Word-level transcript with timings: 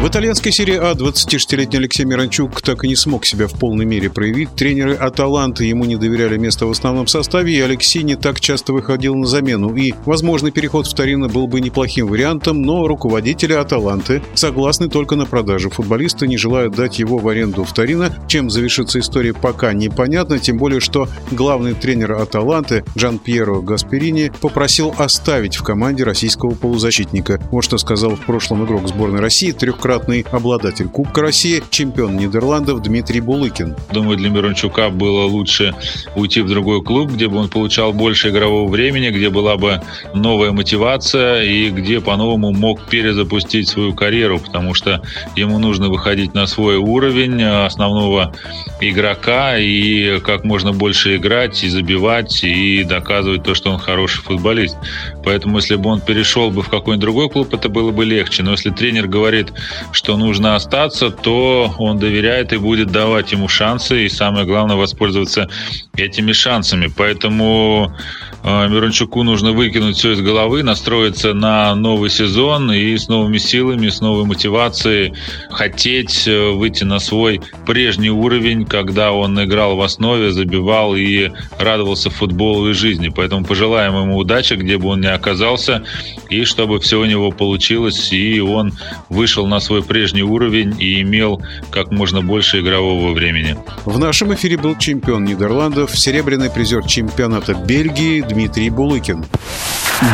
В 0.00 0.08
итальянской 0.08 0.50
серии 0.50 0.76
А 0.76 0.94
26-летний 0.94 1.76
Алексей 1.76 2.06
Миранчук 2.06 2.62
так 2.62 2.84
и 2.84 2.88
не 2.88 2.96
смог 2.96 3.26
себя 3.26 3.46
в 3.46 3.52
полной 3.52 3.84
мере 3.84 4.08
проявить. 4.08 4.48
Тренеры 4.56 4.94
Аталанты 4.94 5.66
ему 5.66 5.84
не 5.84 5.96
доверяли 5.96 6.38
место 6.38 6.64
в 6.64 6.70
основном 6.70 7.06
составе, 7.06 7.54
и 7.54 7.60
Алексей 7.60 8.02
не 8.02 8.16
так 8.16 8.40
часто 8.40 8.72
выходил 8.72 9.14
на 9.14 9.26
замену. 9.26 9.76
И 9.76 9.92
возможный 10.06 10.52
переход 10.52 10.86
в 10.86 10.94
Торино 10.94 11.28
был 11.28 11.46
бы 11.46 11.60
неплохим 11.60 12.06
вариантом, 12.06 12.62
но 12.62 12.88
руководители 12.88 13.52
Аталанты 13.52 14.22
согласны 14.32 14.88
только 14.88 15.16
на 15.16 15.26
продажу 15.26 15.68
футболиста, 15.68 16.26
не 16.26 16.38
желают 16.38 16.74
дать 16.74 16.98
его 16.98 17.18
в 17.18 17.28
аренду 17.28 17.64
в 17.64 17.74
Торино. 17.74 18.10
Чем 18.26 18.48
завершится 18.48 19.00
история, 19.00 19.34
пока 19.34 19.74
непонятно, 19.74 20.38
тем 20.38 20.56
более, 20.56 20.80
что 20.80 21.08
главный 21.30 21.74
тренер 21.74 22.12
Аталанты 22.12 22.84
Джан 22.96 23.18
Пьеро 23.18 23.60
Гасперини 23.60 24.32
попросил 24.40 24.94
оставить 24.96 25.56
в 25.56 25.62
команде 25.62 26.04
российского 26.04 26.52
полузащитника. 26.52 27.38
Вот 27.50 27.64
что 27.64 27.76
сказал 27.76 28.16
в 28.16 28.24
прошлом 28.24 28.64
игрок 28.64 28.88
сборной 28.88 29.20
России, 29.20 29.52
трехкратный 29.52 29.89
двукратный 29.90 30.24
обладатель 30.30 30.88
Кубка 30.88 31.20
России, 31.20 31.64
чемпион 31.68 32.16
Нидерландов 32.16 32.80
Дмитрий 32.80 33.20
Булыкин. 33.20 33.74
Думаю, 33.92 34.16
для 34.16 34.30
Мирончука 34.30 34.88
было 34.88 35.24
лучше 35.24 35.74
уйти 36.14 36.42
в 36.42 36.48
другой 36.48 36.80
клуб, 36.80 37.10
где 37.10 37.26
бы 37.26 37.38
он 37.38 37.48
получал 37.48 37.92
больше 37.92 38.28
игрового 38.28 38.70
времени, 38.70 39.10
где 39.10 39.30
была 39.30 39.56
бы 39.56 39.82
новая 40.14 40.52
мотивация 40.52 41.42
и 41.42 41.70
где 41.70 42.00
по-новому 42.00 42.52
мог 42.52 42.86
перезапустить 42.88 43.66
свою 43.66 43.92
карьеру, 43.92 44.38
потому 44.38 44.74
что 44.74 45.02
ему 45.34 45.58
нужно 45.58 45.88
выходить 45.88 46.34
на 46.34 46.46
свой 46.46 46.76
уровень 46.76 47.42
основного 47.42 48.32
игрока 48.80 49.58
и 49.58 50.20
как 50.20 50.44
можно 50.44 50.72
больше 50.72 51.16
играть 51.16 51.64
и 51.64 51.68
забивать 51.68 52.44
и 52.44 52.84
доказывать 52.84 53.42
то, 53.42 53.56
что 53.56 53.72
он 53.72 53.80
хороший 53.80 54.22
футболист. 54.22 54.76
Поэтому 55.24 55.56
если 55.56 55.74
бы 55.74 55.90
он 55.90 56.00
перешел 56.00 56.52
бы 56.52 56.62
в 56.62 56.68
какой-нибудь 56.68 57.00
другой 57.00 57.28
клуб, 57.28 57.52
это 57.52 57.68
было 57.68 57.90
бы 57.90 58.04
легче. 58.04 58.44
Но 58.44 58.52
если 58.52 58.70
тренер 58.70 59.08
говорит, 59.08 59.52
что 59.92 60.16
нужно 60.16 60.56
остаться, 60.56 61.10
то 61.10 61.74
он 61.78 61.98
доверяет 61.98 62.52
и 62.52 62.56
будет 62.56 62.90
давать 62.90 63.32
ему 63.32 63.48
шансы, 63.48 64.04
и 64.04 64.08
самое 64.08 64.46
главное 64.46 64.76
воспользоваться 64.76 65.48
этими 65.96 66.32
шансами. 66.32 66.92
Поэтому 66.94 67.94
Мирончуку 68.42 69.22
нужно 69.22 69.52
выкинуть 69.52 69.98
все 69.98 70.12
из 70.12 70.20
головы, 70.20 70.62
настроиться 70.62 71.34
на 71.34 71.74
новый 71.74 72.10
сезон 72.10 72.72
и 72.72 72.96
с 72.96 73.08
новыми 73.08 73.38
силами, 73.38 73.88
с 73.88 74.00
новой 74.00 74.24
мотивацией 74.24 75.14
хотеть 75.50 76.26
э, 76.26 76.50
выйти 76.50 76.84
на 76.84 76.98
свой 77.00 77.40
прежний 77.66 78.10
уровень, 78.10 78.64
когда 78.64 79.12
он 79.12 79.42
играл 79.42 79.76
в 79.76 79.82
основе, 79.82 80.32
забивал 80.32 80.94
и 80.96 81.30
радовался 81.58 82.10
футболу 82.10 82.70
и 82.70 82.72
жизни. 82.72 83.08
Поэтому 83.08 83.44
пожелаем 83.44 83.94
ему 83.94 84.16
удачи, 84.16 84.54
где 84.54 84.78
бы 84.78 84.88
он 84.88 85.00
ни 85.00 85.06
оказался, 85.06 85.84
и 86.30 86.44
чтобы 86.44 86.80
все 86.80 86.98
у 86.98 87.04
него 87.04 87.30
получилось, 87.30 88.12
и 88.12 88.40
он 88.40 88.72
вышел 89.08 89.46
на 89.46 89.60
свой 89.60 89.82
прежний 89.82 90.22
уровень 90.22 90.74
и 90.78 91.02
имел 91.02 91.42
как 91.70 91.90
можно 91.90 92.22
больше 92.22 92.60
игрового 92.60 93.12
времени. 93.12 93.56
В 93.84 93.98
нашем 93.98 94.32
эфире 94.34 94.56
был 94.56 94.76
чемпион 94.78 95.24
Нидерландов, 95.24 95.98
серебряный 95.98 96.50
призер 96.50 96.86
чемпионата 96.86 97.54
Бельгии 97.54 98.22
Дмитрий 98.30 98.70
Булыкин. 98.70 99.24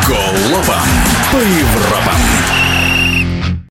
Голова 0.07 0.83
по 1.31 1.37
Европам. 1.37 1.96